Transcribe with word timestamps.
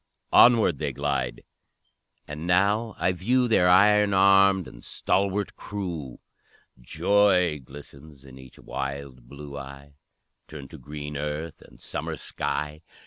Onward 0.33 0.79
they 0.79 0.91
glide, 0.93 1.43
and 2.27 2.47
now 2.47 2.95
I 2.97 3.11
view 3.11 3.47
Their 3.47 3.69
iron 3.69 4.15
armed 4.15 4.67
and 4.67 4.83
stalwart 4.83 5.55
crew; 5.55 6.19
Joy 6.79 7.59
glistens 7.63 8.25
in 8.25 8.39
each 8.39 8.57
wild 8.57 9.27
blue 9.29 9.59
eye, 9.59 9.93
Turned 10.47 10.71
to 10.71 10.79
green 10.79 11.17
earth 11.17 11.61
and 11.61 11.79
summer 11.79 12.15
sky. 12.15 12.81